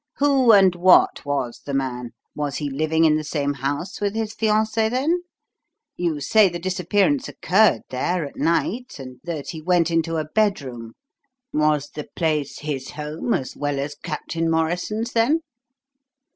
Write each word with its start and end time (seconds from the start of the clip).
"Who 0.17 0.51
and 0.51 0.73
what 0.73 1.23
was 1.27 1.61
the 1.63 1.75
man? 1.75 2.13
Was 2.35 2.55
he 2.55 2.71
living 2.71 3.05
in 3.05 3.17
the 3.17 3.23
same 3.23 3.53
house 3.53 4.01
with 4.01 4.15
his 4.15 4.33
fiancée, 4.33 4.89
then? 4.89 5.21
You 5.95 6.19
say 6.19 6.49
the 6.49 6.57
disappearance 6.57 7.29
occurred 7.29 7.83
there, 7.91 8.25
at 8.25 8.35
night, 8.35 8.95
and 8.97 9.19
that 9.25 9.51
he 9.51 9.61
went 9.61 9.91
into 9.91 10.17
a 10.17 10.25
bedroom. 10.25 10.93
Was 11.53 11.91
the 11.91 12.07
place 12.15 12.61
his 12.61 12.89
home, 12.89 13.35
as 13.35 13.55
well 13.55 13.77
as 13.79 13.93
Captain 13.93 14.49
Morrison's, 14.49 15.11
then?" 15.11 15.41